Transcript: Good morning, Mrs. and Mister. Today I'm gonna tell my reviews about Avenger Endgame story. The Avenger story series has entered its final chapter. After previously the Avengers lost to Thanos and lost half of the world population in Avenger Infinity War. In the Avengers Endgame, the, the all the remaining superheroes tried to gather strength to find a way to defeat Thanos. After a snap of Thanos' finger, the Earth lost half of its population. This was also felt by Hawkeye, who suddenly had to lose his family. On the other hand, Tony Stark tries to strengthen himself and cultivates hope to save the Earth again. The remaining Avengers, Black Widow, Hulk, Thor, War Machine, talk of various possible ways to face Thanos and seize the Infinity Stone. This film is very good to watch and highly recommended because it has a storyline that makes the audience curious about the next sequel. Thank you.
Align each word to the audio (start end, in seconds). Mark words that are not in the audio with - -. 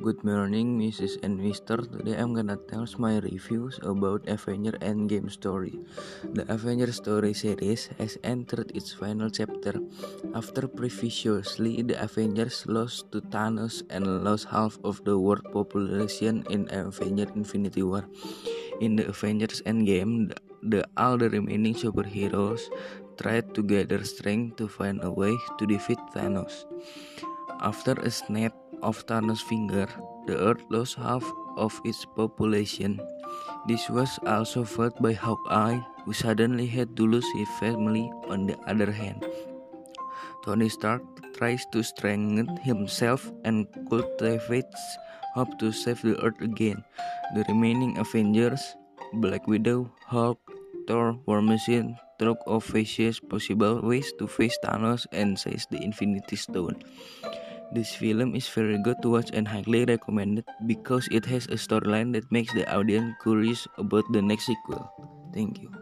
Good 0.00 0.24
morning, 0.24 0.80
Mrs. 0.80 1.20
and 1.20 1.36
Mister. 1.36 1.76
Today 1.76 2.16
I'm 2.16 2.32
gonna 2.32 2.56
tell 2.56 2.88
my 2.96 3.20
reviews 3.20 3.76
about 3.84 4.24
Avenger 4.24 4.72
Endgame 4.80 5.28
story. 5.28 5.76
The 6.24 6.48
Avenger 6.48 6.88
story 6.88 7.36
series 7.36 7.92
has 8.00 8.16
entered 8.24 8.72
its 8.72 8.96
final 8.96 9.28
chapter. 9.28 9.76
After 10.32 10.64
previously 10.64 11.84
the 11.84 12.00
Avengers 12.00 12.64
lost 12.64 13.12
to 13.12 13.20
Thanos 13.28 13.84
and 13.92 14.24
lost 14.24 14.48
half 14.48 14.80
of 14.88 15.04
the 15.04 15.20
world 15.20 15.44
population 15.52 16.48
in 16.48 16.64
Avenger 16.72 17.28
Infinity 17.36 17.84
War. 17.84 18.08
In 18.80 18.96
the 18.96 19.04
Avengers 19.04 19.60
Endgame, 19.68 20.32
the, 20.32 20.36
the 20.64 20.80
all 20.96 21.20
the 21.20 21.28
remaining 21.28 21.76
superheroes 21.76 22.72
tried 23.20 23.52
to 23.52 23.60
gather 23.60 24.00
strength 24.08 24.56
to 24.56 24.64
find 24.64 25.04
a 25.04 25.12
way 25.12 25.36
to 25.60 25.68
defeat 25.68 26.00
Thanos. 26.16 26.64
After 27.60 27.92
a 28.00 28.08
snap 28.08 28.56
of 28.82 29.04
Thanos' 29.06 29.42
finger, 29.42 29.86
the 30.26 30.36
Earth 30.38 30.62
lost 30.70 30.96
half 30.96 31.24
of 31.56 31.74
its 31.84 32.04
population. 32.16 33.00
This 33.68 33.88
was 33.88 34.18
also 34.26 34.64
felt 34.64 35.00
by 35.02 35.12
Hawkeye, 35.12 35.80
who 36.04 36.12
suddenly 36.12 36.66
had 36.66 36.96
to 36.96 37.06
lose 37.06 37.26
his 37.36 37.48
family. 37.60 38.10
On 38.28 38.46
the 38.46 38.58
other 38.66 38.90
hand, 38.90 39.24
Tony 40.44 40.68
Stark 40.68 41.02
tries 41.36 41.64
to 41.72 41.82
strengthen 41.82 42.56
himself 42.64 43.30
and 43.44 43.68
cultivates 43.88 44.80
hope 45.34 45.58
to 45.58 45.72
save 45.72 46.02
the 46.02 46.18
Earth 46.24 46.40
again. 46.40 46.82
The 47.34 47.44
remaining 47.48 47.98
Avengers, 47.98 48.76
Black 49.14 49.46
Widow, 49.46 49.92
Hulk, 50.06 50.40
Thor, 50.88 51.18
War 51.26 51.42
Machine, 51.42 51.96
talk 52.18 52.38
of 52.46 52.64
various 52.66 53.20
possible 53.20 53.80
ways 53.80 54.12
to 54.18 54.26
face 54.26 54.58
Thanos 54.64 55.06
and 55.12 55.38
seize 55.38 55.66
the 55.70 55.78
Infinity 55.78 56.36
Stone. 56.36 56.82
This 57.72 57.94
film 57.94 58.34
is 58.36 58.48
very 58.48 58.78
good 58.78 59.00
to 59.02 59.10
watch 59.10 59.30
and 59.32 59.48
highly 59.48 59.84
recommended 59.84 60.44
because 60.66 61.08
it 61.10 61.24
has 61.26 61.46
a 61.46 61.56
storyline 61.56 62.12
that 62.12 62.30
makes 62.30 62.52
the 62.52 62.68
audience 62.70 63.14
curious 63.22 63.66
about 63.78 64.04
the 64.12 64.22
next 64.22 64.46
sequel. 64.46 64.92
Thank 65.32 65.62
you. 65.62 65.79